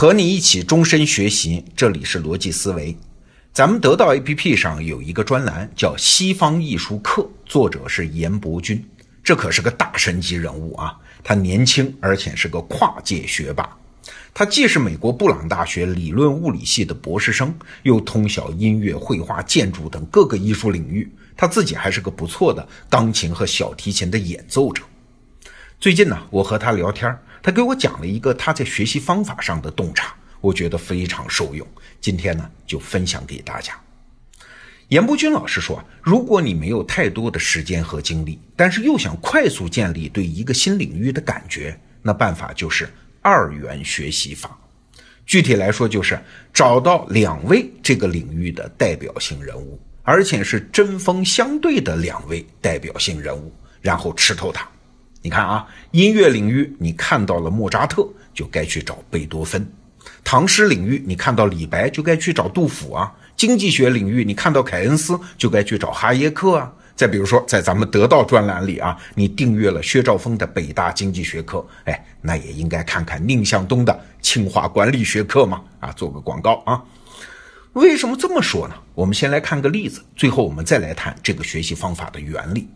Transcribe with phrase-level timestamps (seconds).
[0.00, 2.96] 和你一起终身学习，这里是逻辑思维。
[3.52, 8.82] 咱们得到 APP 上有一个专栏叫《西方艺术课》，作者是严伯钧，
[9.22, 10.96] 这可是个大神级人物啊！
[11.22, 13.76] 他年轻，而且是个跨界学霸。
[14.32, 21.06] 他既是美国布朗大学理论物理系的博士生，又通晓音乐、绘画、建筑等各个艺术领域。
[21.36, 24.82] 他自己还是个不错的钢琴和小提琴的演奏者。
[25.78, 31.66] 最近呢，我和他聊天，他给我讲了一个他在学习方法上的洞察，我觉得非常受用。
[32.00, 33.72] 今天呢，就分享给大家。
[34.88, 42.88] 严伯钧老师说，如果你没有太多的时间和精力，但是又想快速建立对一个新领域的感觉，那办法就是
[43.22, 44.58] 二元学习法。
[45.26, 46.18] 具体来说，就是
[46.52, 49.80] 找到两位这个领域的代表性人物。
[50.02, 54.66] 而且是针锋相对的两位代表性人物，然后吃透他。
[55.22, 59.60] 你看啊，音乐领域你看到了莫扎特，就该去找贝多芬；
[60.24, 66.72] 唐诗领域你看到李白，就该去找杜甫啊；经济学领域你看到凯恩斯，就该去找哈耶克啊。
[66.96, 75.62] 再比如说，在咱们得到专栏里啊，你订阅了薛兆丰的北大经济学课，哎，那也应该看看宁向东的清华管理学课嘛。
[75.80, 76.82] 啊，做个广告啊。
[77.74, 78.74] 为什么这么说呢？
[78.94, 82.68] 我们先来看个例子，最后我们再来谈这个学习方法的原理。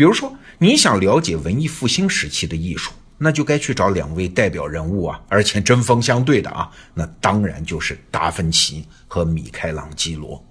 [0.00, 10.42] 比如说，你想了解文艺复兴时期的艺术，那就该去找两位代表人物啊，而且针锋相对的啊， 那当然就是达芬奇和米开朗基罗。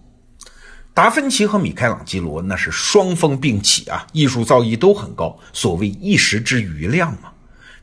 [0.93, 7.31] 达芬奇和米开朗基罗那是双峰并起啊，艺术造诣都很高，所谓一时之瑜亮嘛。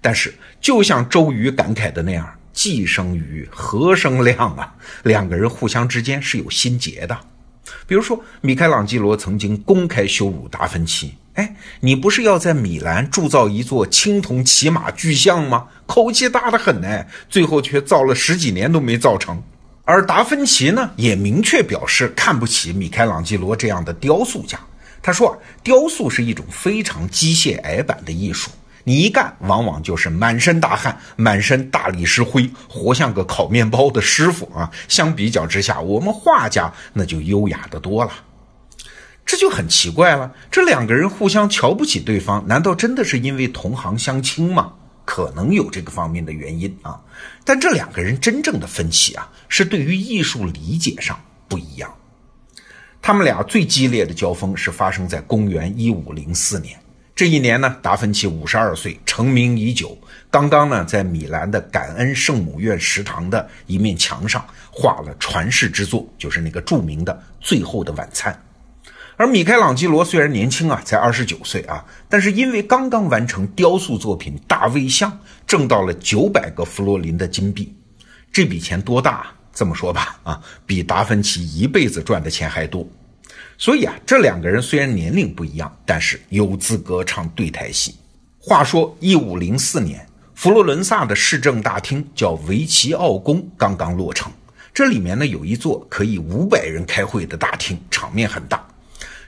[0.01, 2.33] 但是，就像周瑜感慨的那样。
[2.53, 4.73] 既生瑜，何生亮啊？
[5.03, 7.21] 两个人互相之间是有心结的。
[7.89, 15.67] 比如说，米开朗基罗曾经公开羞辱达芬奇：“哎，你不是要在米兰铸造一座青铜骑马巨像吗？
[15.87, 19.43] 口气大得很呢。”最后却造了十几年都没造成。
[19.85, 24.59] 而达芬奇呢，也明确表示看不起米开朗基罗这样的雕塑家。
[25.01, 28.51] 他说：“雕塑是一种非常机械矮板的艺术。”
[28.83, 34.71] 你一干，往往就是满身大汗，满身大理石灰，活像个烤面包的师傅啊！
[34.89, 38.13] 相比较之下，我们画家那就优雅的多了。
[39.27, 44.73] 这就很奇怪了，这两个人互相瞧不起对方，难道真的是因为同行相轻吗？
[45.05, 47.01] 可能有这个方面的原因啊。
[47.45, 51.93] 但这两个人真正的分歧啊，是对于艺术理解上不一样。
[53.03, 56.79] 他们俩最激烈的交锋是发生在公元一五零四年。
[57.15, 59.97] 这一年呢，达芬奇五十二岁，成名已久。
[60.31, 68.33] 刚刚呢，在米兰的感恩圣母院食堂的一面墙上画了传世之作，就是那个著名的《最后的晚餐》。
[69.19, 75.11] 而米开朗基罗虽然年轻啊，才二十九岁啊，但是因为刚刚完成雕塑作品《大卫像》，
[75.47, 77.75] 挣到了九百个弗洛林的金币。
[78.31, 79.27] 这笔钱多大？
[79.55, 82.87] 这么说吧，啊，比达芬奇一辈子赚的钱还多。
[83.57, 87.97] 所以啊，这两个人虽然年龄不一样，但是有资格唱对台戏。
[88.39, 94.31] 话说，一五零四年，佛罗伦萨的市政大厅叫维奇奥宫刚刚落成，
[94.75, 98.63] 这里面呢有一座可以五百人开会的大厅，场面很大。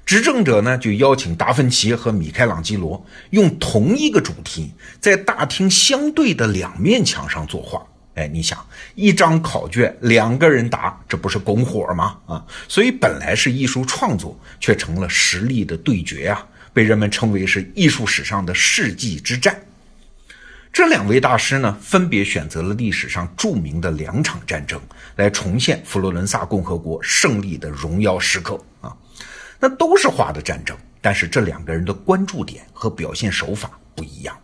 [0.09, 7.87] 执政者呢就邀请达芬奇和米开朗基罗用同一个主题，在大厅相对的两面墙上作画。
[8.15, 8.59] 哎，你想
[8.95, 12.17] 一张考卷两个人答，这不是拱火吗？
[12.25, 16.43] 啊，所以本来是艺术创作，却成了实力的对决啊，
[16.73, 19.61] 被人们称为是艺术史上的世纪之战。
[20.73, 24.81] 这两位大师呢，分别选择了历史上著名的两场战争，
[25.17, 28.97] 来重现佛罗伦萨共和国胜利的荣耀时刻啊。
[29.59, 34.37] 那都是画的战争，但是这两个人的关注点和表现手法不一样。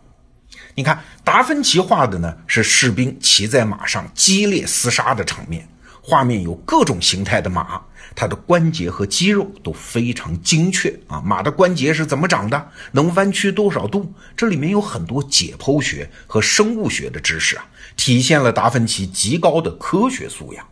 [0.73, 5.67] 你看，达芬奇画的呢是士兵骑在马上激烈厮杀的场面，
[6.01, 7.81] 画面有各种形态的马，
[8.13, 11.21] 它的关节和肌肉都非常精确啊。
[11.21, 12.69] 马的关节是怎么长的？
[12.91, 14.13] 能弯曲多少度？
[14.35, 17.65] 这里面有很多解剖学和生物学的知识啊，
[17.95, 20.67] 体现了达芬奇极高的科学素养。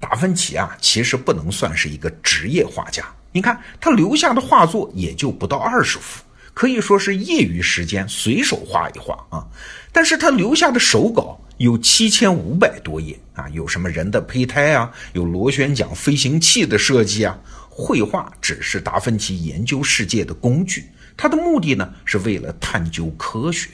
[0.00, 6.22] 达芬奇啊，其实不能算是一个职业画家，你看他留下的画作也就不到二十幅。
[6.54, 9.46] 可以说是业余时间随手画一画啊，
[9.92, 17.38] 但是他留下的手稿有七千五百多页啊，有什么人的胚胎啊，有螺旋桨飞行器的设计啊。
[17.68, 20.84] 绘画只是达芬奇研究世界的工具，
[21.16, 23.68] 他的目的呢是为了探究科学。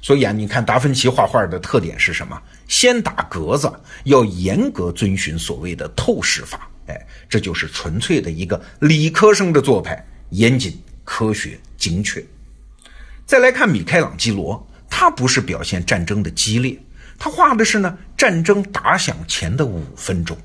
[0.00, 2.40] 所以啊，你看达芬奇画画的特点是什么？
[2.66, 3.70] 先打格子，
[4.04, 6.69] 要严格遵循所谓的透视法。
[6.90, 10.78] 哎，这就是纯粹的一个理科生的做派，严谨。
[11.02, 12.24] 科学精确。
[13.26, 16.78] 再来看米开朗基罗，他不是表现战争的激烈，
[17.18, 20.38] 他画的是呢战争打响前的五分钟，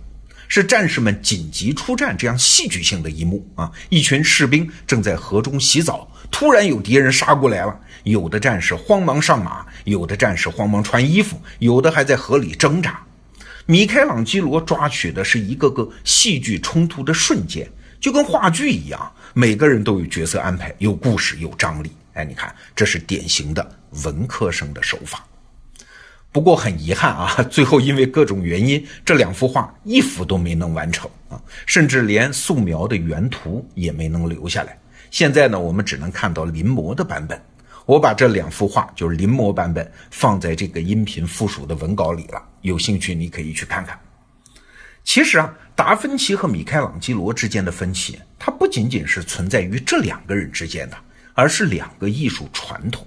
[0.47, 3.71] 是战士们紧急出战这样戏剧性的一幕啊！
[3.89, 13.04] 一群士兵正在河中洗澡，突然有敌人杀过来了，有的战士慌忙上马，有的战士慌忙穿衣服，有的还在河里挣扎。
[13.67, 17.67] 米开朗基罗抓取的是一个个戏剧冲突的瞬间，
[17.99, 21.91] 就跟话剧一样，每个人都有角色安排，有故事，有张力。
[22.13, 25.25] 哎，你看，这是典型的文科生的手法。
[26.31, 34.77] 不过很遗憾啊，最后因为各种原因，这两幅画一幅都没能完成啊，甚至连素描的原图也没能留下来。
[35.09, 37.41] 现在呢，我们只能看到临摹的版本。
[37.85, 42.43] 我把这两幅画，就是临摹版本，放在这个音频附属的文稿里了。
[42.61, 43.99] 有兴趣你可以去看看。
[45.03, 50.97] 其实啊，达芬奇和米开朗基罗之间的分歧，它不仅仅是存在于这两个人之间的，
[51.35, 53.05] 而是两个艺术传统。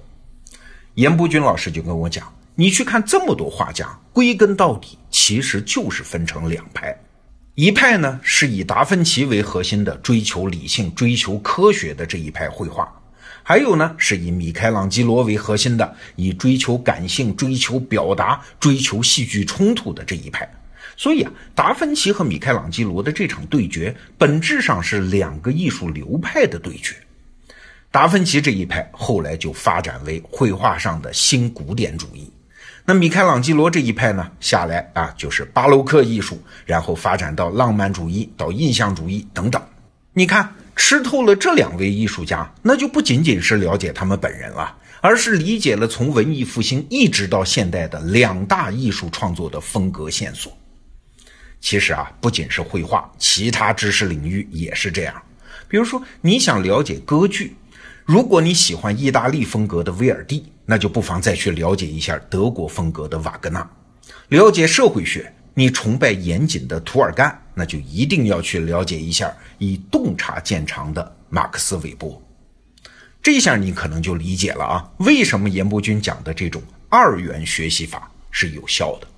[0.94, 6.96] 严伯钧老师就跟我讲，你去看这么多画家，归根到底其实就是分成两派，
[7.56, 12.88] 一派呢是以达芬奇为核心的追求理性、追求科学的这一派绘画。
[13.48, 20.46] 还有呢，是以米开朗基罗为核心的，以追求感性、追求表达、追求戏剧冲突的这一派。
[20.98, 26.94] 所以啊，达芬奇和米开朗基罗的这场对决，本质上是两个艺术流派的对决。
[27.90, 32.30] 达芬奇这一派后来就发展为绘画上的新古典主义，
[32.84, 39.62] 那米开朗基罗这一派呢，下来啊就是巴洛克艺术，然后发展到浪漫主义、到印象主义等等。
[40.12, 40.52] 你看。
[40.78, 50.56] 吃透了这两位艺术家，那就不仅仅是了解他们本人了，而是理解了从文艺复兴一直到现代的两大艺术创作的风格线索。
[51.60, 55.22] 其实啊，不仅是绘画，其他知识领域也是这样。
[55.66, 57.56] 比如说，你想了解歌剧，
[58.04, 63.68] 如果你喜欢意大利风格的威尔第，那就不妨再去了解一下德国风格的瓦格纳。
[64.28, 65.34] 了解社会学。
[65.58, 72.22] 你崇拜严谨的涂尔干，那就一定要去了解一下以洞察见长的马克思韦伯。
[73.20, 79.08] 这下你可能就理解了啊，为什么严伯钧讲的这种二元学习法是有效的。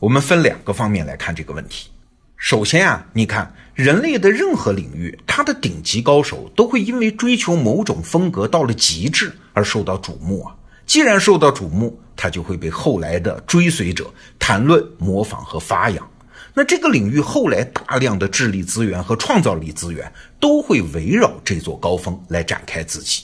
[0.00, 1.90] 我们分两个方面来看这个问题。
[2.36, 10.56] 首先啊，你看人类的任何领域，他的顶级高手都会因为追求某种风格到了极致而受到瞩目啊。
[10.92, 16.10] 既然受到瞩目，他就会被后来的追随者谈论、模仿和发扬。
[16.52, 23.22] 那这个领域后来大量的智力资源和创造力资源都会围绕这座高峰来展开自己。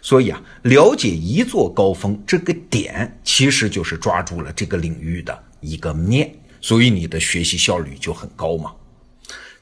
[0.00, 8.70] 所以啊，了解一座高峰这个点，其实就是抓住了这个领域的一个面，所以你的学习效率就很高嘛。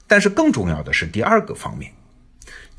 [0.07, 1.91] 但是更重要的是第二个方面，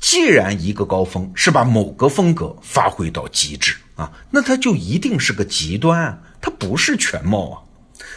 [0.00, 3.76] 既然一个高峰是把某个风格发挥到极致。
[3.94, 7.60] 啊，那它就一定是个极端啊，它不是全貌啊。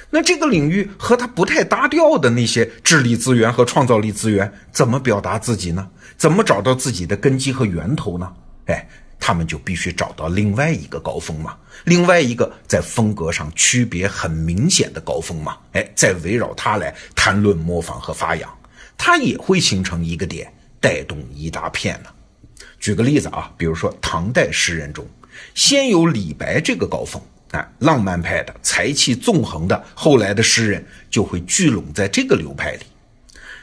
[0.09, 5.89] 那这个领域和它不太搭调的那些智力资源和创造力资源，怎么表达自己呢？
[6.15, 8.31] 怎么找到自己的根基和源头呢？
[8.68, 8.88] 哎，
[9.19, 15.57] 他们就必须找到另外一个高峰嘛，另外一个在风格上区别很明显的高峰嘛。
[15.74, 18.50] 哎，再围绕它来谈论、模仿和发扬，
[18.97, 20.53] 它也会形成一个点，
[20.83, 22.09] 带动一大片呢。
[22.77, 25.07] 举个例子啊，比如说唐代诗人中。
[25.56, 27.19] 先有李白这个高峰，
[27.51, 32.81] 哎，浪漫派的才气纵横的，后来的诗人就会聚拢在这个流派里。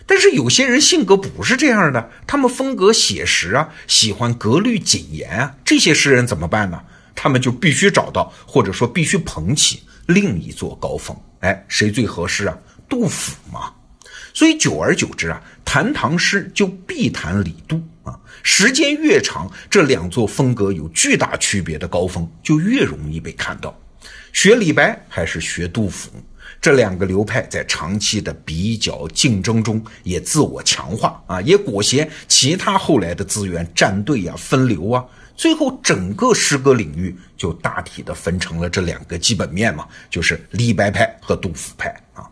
[0.05, 6.83] 但是有些人性格不是这样的，他们风格写实啊，喜欢格律谨严啊，这些诗人怎么办呢？
[7.15, 11.17] 他们就必须找到，或者说必须捧起另一座高峰。
[11.41, 12.59] 哎，谁最合适啊？
[12.89, 13.73] 杜甫嘛。
[14.33, 15.43] 所以久而久之啊，
[15.73, 18.19] 谈唐诗就必谈李杜啊。
[18.43, 23.73] 时间越长，这两座风格有巨大区别的高峰就越容易被看到。
[24.33, 26.11] 学李白还是学杜甫，
[26.61, 35.05] 这两个流派在长期的比较竞争中也自我强化啊，也裹挟其他后来的资源站队啊、分流啊，
[35.37, 42.29] 最后整个诗歌领域就大体的分成了这两个基本面嘛，就是李白派和杜甫派啊。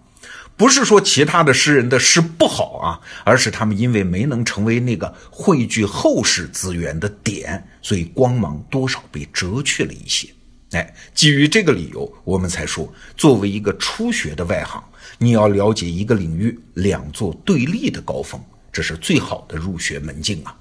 [0.59, 10.29] 不是说其他的诗人的诗不好啊，而是他们因为没能成为那个汇聚后世资源的点，所以光芒多少被折去了一些。
[10.73, 14.83] 哎，基于这个理由，我们才说，作为一个初学的外行，
[15.17, 18.39] 你要了解一个领域两座对立的高峰，
[18.73, 20.53] 这是最好的入学门径啊。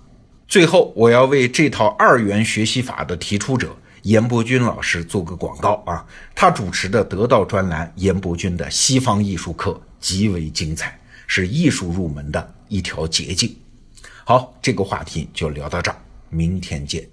[0.47, 3.75] 最后，我要为这套二元学习法的提出者。
[4.03, 13.55] 严伯钧老师做个广告啊，他主持的得到专栏《严伯钧的西方艺术课》极为精彩，是艺术入门的一条捷径。
[14.25, 15.97] 好，这个话题就聊到这儿，
[16.29, 17.09] 明天见。